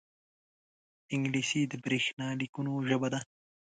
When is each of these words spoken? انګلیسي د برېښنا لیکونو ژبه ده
انګلیسي 1.13 1.61
د 1.67 1.73
برېښنا 1.83 2.27
لیکونو 2.41 2.71
ژبه 2.87 3.07
ده 3.13 3.19